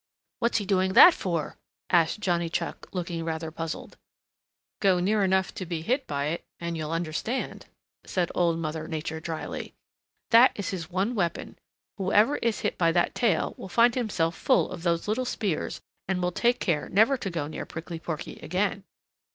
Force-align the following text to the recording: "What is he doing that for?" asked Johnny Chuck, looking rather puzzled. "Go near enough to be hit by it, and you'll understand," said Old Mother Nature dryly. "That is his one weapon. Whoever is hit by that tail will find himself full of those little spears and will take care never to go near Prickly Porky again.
"What 0.39 0.53
is 0.53 0.57
he 0.57 0.65
doing 0.65 0.93
that 0.93 1.13
for?" 1.13 1.59
asked 1.91 2.21
Johnny 2.21 2.49
Chuck, 2.49 2.87
looking 2.91 3.23
rather 3.23 3.51
puzzled. 3.51 3.97
"Go 4.79 4.99
near 4.99 5.23
enough 5.23 5.53
to 5.53 5.63
be 5.63 5.83
hit 5.83 6.07
by 6.07 6.29
it, 6.29 6.43
and 6.59 6.75
you'll 6.75 6.89
understand," 6.89 7.67
said 8.03 8.31
Old 8.33 8.57
Mother 8.57 8.87
Nature 8.87 9.19
dryly. 9.19 9.75
"That 10.31 10.53
is 10.55 10.71
his 10.71 10.89
one 10.89 11.13
weapon. 11.13 11.59
Whoever 11.99 12.37
is 12.37 12.61
hit 12.61 12.79
by 12.79 12.91
that 12.93 13.13
tail 13.13 13.53
will 13.57 13.69
find 13.69 13.93
himself 13.93 14.35
full 14.35 14.71
of 14.71 14.81
those 14.81 15.07
little 15.07 15.23
spears 15.23 15.81
and 16.07 16.19
will 16.19 16.31
take 16.31 16.59
care 16.59 16.89
never 16.89 17.15
to 17.17 17.29
go 17.29 17.45
near 17.45 17.67
Prickly 17.67 17.99
Porky 17.99 18.39
again. 18.41 18.83